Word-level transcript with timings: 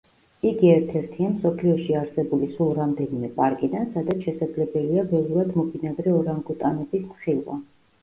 იგი 0.51 0.69
ერთ–ერთია 0.75 1.29
მსოფლიოში 1.33 1.97
არსებული 1.99 2.49
სულ 2.55 2.73
რამდენიმე 2.81 3.31
პარკიდან, 3.37 3.87
სადაც 3.95 4.27
შესაძლებელია 4.31 5.07
ველურად 5.15 5.57
მობინადრე 5.63 6.19
ორანგუტანების 6.21 7.11
ხილვა. 7.25 7.65